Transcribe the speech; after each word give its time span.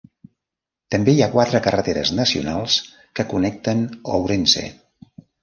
També 0.95 1.13
hi 1.17 1.19
ha 1.25 1.27
quatre 1.35 1.61
carreteres 1.67 2.13
nacionals 2.21 2.79
que 3.21 3.27
connecten 3.35 3.85
Ourense. 4.17 4.67